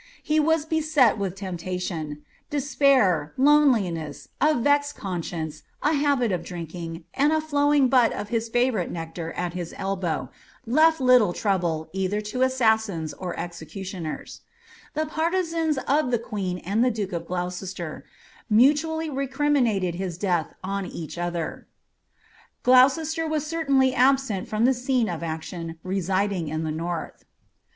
[0.23, 7.03] He was beset with temptation; despair, loneliness, a vexed conscience, a * habit of drinking,
[7.13, 10.31] and a flowing butt of his favourite nectar at his elbow,
[10.65, 14.39] left little trouble, either to assassins or executioners^
[14.95, 18.03] The partisans of the queen and the duke of Gloucester
[18.49, 21.67] mutually recriminated his death on each other.
[22.63, 27.23] Gloucester was certainly absent from the scene of action, residing in the north.